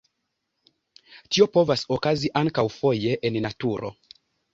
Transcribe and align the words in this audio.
Tio 1.35 1.45
povas 1.57 1.83
okazi 1.97 2.31
ankaŭ 2.41 2.65
foje 2.77 3.13
en 3.31 3.39
naturo. 3.47 3.93